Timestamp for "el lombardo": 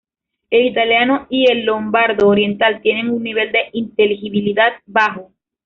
1.51-2.27